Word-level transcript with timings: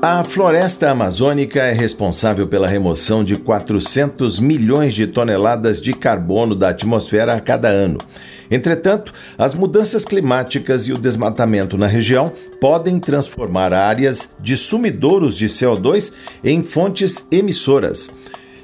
A 0.00 0.22
floresta 0.22 0.92
amazônica 0.92 1.60
é 1.60 1.72
responsável 1.72 2.46
pela 2.46 2.68
remoção 2.68 3.24
de 3.24 3.36
400 3.36 4.38
milhões 4.38 4.94
de 4.94 5.08
toneladas 5.08 5.80
de 5.80 5.92
carbono 5.92 6.54
da 6.54 6.68
atmosfera 6.68 7.34
a 7.34 7.40
cada 7.40 7.66
ano. 7.66 7.98
Entretanto, 8.48 9.12
as 9.36 9.54
mudanças 9.54 10.04
climáticas 10.04 10.86
e 10.86 10.92
o 10.92 10.98
desmatamento 10.98 11.76
na 11.76 11.88
região 11.88 12.32
podem 12.60 13.00
transformar 13.00 13.72
áreas 13.72 14.30
de 14.38 14.56
sumidouros 14.56 15.36
de 15.36 15.46
CO2 15.46 16.12
em 16.44 16.62
fontes 16.62 17.26
emissoras. 17.32 18.08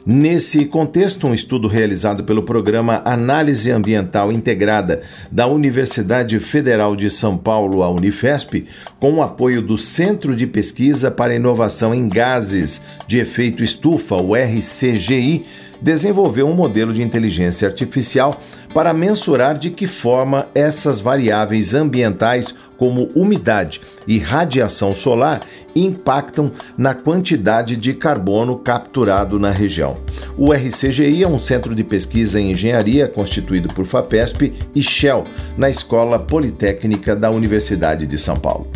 Nesse 0.06 0.66
contexto, 0.66 1.26
um 1.26 1.32
estudo 1.32 1.66
realizado 1.66 2.24
pelo 2.24 2.42
programa 2.42 3.00
Análise 3.06 3.70
Ambiental 3.70 4.30
Integrada 4.30 5.00
da 5.32 5.46
Universidade 5.46 6.38
Federal 6.40 6.94
de 6.94 7.08
São 7.08 7.38
Paulo, 7.38 7.82
a 7.82 7.88
Unifesp, 7.88 8.66
com 9.00 9.14
o 9.14 9.22
apoio 9.22 9.62
do 9.62 9.78
Centro 9.78 10.36
de 10.36 10.46
Pesquisa 10.46 11.10
para 11.10 11.34
Inovação 11.34 11.94
em 11.94 12.06
Gases 12.06 12.82
de 13.06 13.16
Efeito 13.16 13.64
Estufa, 13.64 14.16
o 14.16 14.34
RCGI, 14.34 15.46
desenvolveu 15.84 16.48
um 16.48 16.54
modelo 16.54 16.94
de 16.94 17.02
inteligência 17.02 17.68
artificial 17.68 18.40
para 18.72 18.94
mensurar 18.94 19.58
de 19.58 19.70
que 19.70 19.86
forma 19.86 20.48
essas 20.54 20.98
variáveis 20.98 21.74
ambientais, 21.74 22.54
como 22.78 23.10
umidade 23.14 23.82
e 24.06 24.18
radiação 24.18 24.94
solar, 24.94 25.42
impactam 25.76 26.50
na 26.76 26.94
quantidade 26.94 27.76
de 27.76 27.92
carbono 27.92 28.56
capturado 28.56 29.38
na 29.38 29.50
região. 29.50 29.98
O 30.38 30.52
RCGI 30.52 31.22
é 31.22 31.28
um 31.28 31.38
centro 31.38 31.74
de 31.74 31.84
pesquisa 31.84 32.40
em 32.40 32.52
engenharia 32.52 33.06
constituído 33.06 33.68
por 33.68 33.84
FAPESP 33.84 34.54
e 34.74 34.82
Shell, 34.82 35.24
na 35.56 35.68
Escola 35.68 36.18
Politécnica 36.18 37.14
da 37.14 37.30
Universidade 37.30 38.06
de 38.06 38.18
São 38.18 38.36
Paulo. 38.36 38.66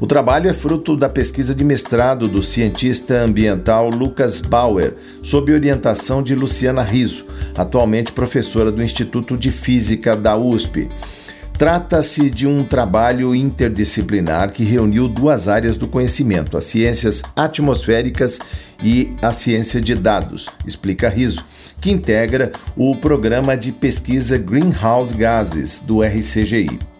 O 0.00 0.06
trabalho 0.06 0.50
é 0.50 0.52
fruto 0.52 0.96
da 0.96 1.08
pesquisa 1.08 1.54
de 1.54 1.62
mestrado 1.62 2.26
do 2.26 2.42
cientista 2.42 3.20
ambiental 3.20 3.88
Lucas 3.88 4.40
Bauer, 4.40 4.94
sob 5.22 5.52
orientação 5.52 6.22
de 6.22 6.34
Luciana 6.52 6.82
Riso, 6.82 7.24
atualmente 7.56 8.12
professora 8.12 8.70
do 8.70 8.82
Instituto 8.82 9.38
de 9.38 9.50
Física 9.50 10.14
da 10.14 10.36
USP. 10.36 10.86
Trata-se 11.56 12.30
de 12.30 12.46
um 12.46 12.62
trabalho 12.62 13.34
interdisciplinar 13.34 14.52
que 14.52 14.62
reuniu 14.62 15.08
duas 15.08 15.48
áreas 15.48 15.78
do 15.78 15.88
conhecimento, 15.88 16.58
as 16.58 16.64
ciências 16.64 17.22
atmosféricas 17.34 18.38
e 18.84 19.14
a 19.22 19.32
ciência 19.32 19.80
de 19.80 19.94
dados, 19.94 20.50
explica 20.66 21.08
Riso, 21.08 21.42
que 21.80 21.90
integra 21.90 22.52
o 22.76 22.94
programa 22.96 23.56
de 23.56 23.72
pesquisa 23.72 24.36
Greenhouse 24.36 25.14
Gases 25.14 25.80
do 25.80 26.02
RCGI. 26.02 26.91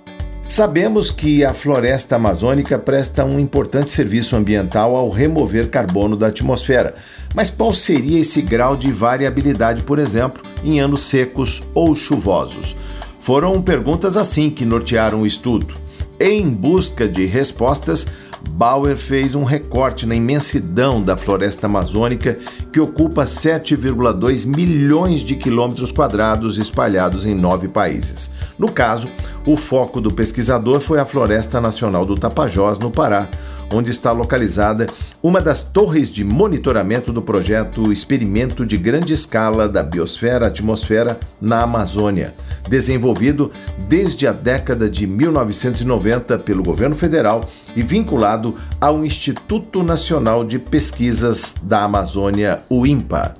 Sabemos 0.48 1.10
que 1.10 1.44
a 1.44 1.54
floresta 1.54 2.16
amazônica 2.16 2.78
presta 2.78 3.24
um 3.24 3.38
importante 3.38 3.90
serviço 3.90 4.36
ambiental 4.36 4.94
ao 4.94 5.08
remover 5.08 5.70
carbono 5.70 6.16
da 6.16 6.26
atmosfera. 6.26 6.94
Mas 7.34 7.48
qual 7.48 7.72
seria 7.72 8.20
esse 8.20 8.42
grau 8.42 8.76
de 8.76 8.92
variabilidade, 8.92 9.82
por 9.82 9.98
exemplo, 9.98 10.42
em 10.62 10.78
anos 10.80 11.04
secos 11.04 11.62
ou 11.74 11.94
chuvosos? 11.94 12.76
Foram 13.18 13.62
perguntas 13.62 14.16
assim 14.16 14.50
que 14.50 14.64
nortearam 14.64 15.22
o 15.22 15.26
estudo. 15.26 15.74
Em 16.20 16.48
busca 16.48 17.08
de 17.08 17.24
respostas, 17.24 18.06
Bauer 18.50 18.96
fez 18.96 19.34
um 19.34 19.44
recorte 19.44 20.06
na 20.06 20.14
imensidão 20.14 21.02
da 21.02 21.16
floresta 21.16 21.66
amazônica, 21.66 22.36
que 22.72 22.80
ocupa 22.80 23.24
7,2 23.24 24.46
milhões 24.46 25.20
de 25.20 25.36
quilômetros 25.36 25.90
quadrados 25.90 26.58
espalhados 26.58 27.24
em 27.24 27.34
nove 27.34 27.68
países. 27.68 28.30
No 28.58 28.70
caso, 28.70 29.08
o 29.46 29.56
foco 29.56 30.00
do 30.00 30.12
pesquisador 30.12 30.80
foi 30.80 31.00
a 31.00 31.04
Floresta 31.04 31.60
Nacional 31.60 32.04
do 32.04 32.14
Tapajós, 32.14 32.78
no 32.78 32.90
Pará, 32.90 33.28
onde 33.72 33.90
está 33.90 34.12
localizada 34.12 34.86
uma 35.22 35.40
das 35.40 35.62
torres 35.62 36.10
de 36.10 36.22
monitoramento 36.24 37.12
do 37.12 37.22
projeto 37.22 37.90
Experimento 37.90 38.66
de 38.66 38.76
Grande 38.76 39.12
Escala 39.12 39.68
da 39.68 39.82
Biosfera-Atmosfera 39.82 41.18
na 41.40 41.62
Amazônia, 41.62 42.34
desenvolvido 42.68 43.50
desde 43.88 44.26
a 44.26 44.32
década 44.32 44.88
de 44.88 45.06
1990 45.06 46.38
pelo 46.40 46.62
governo 46.62 46.94
federal 46.94 47.48
e 47.74 47.82
vinculado 47.82 48.56
ao 48.80 49.04
Instituto 49.04 49.82
Nacional 49.82 50.44
de 50.44 50.58
Pesquisas 50.58 51.54
da 51.62 51.82
Amazônia, 51.82 52.60
o 52.68 52.86
INPA. 52.86 53.34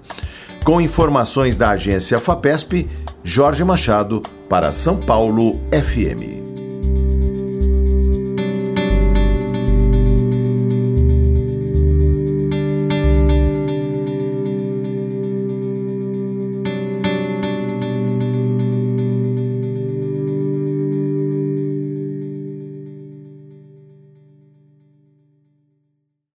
Com 0.64 0.80
informações 0.80 1.56
da 1.56 1.70
agência 1.70 2.20
FAPESP, 2.20 2.88
Jorge 3.24 3.64
Machado 3.64 4.22
para 4.48 4.70
São 4.70 4.96
Paulo 4.96 5.60
FM. 5.72 6.51